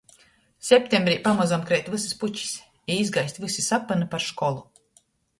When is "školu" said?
4.31-4.65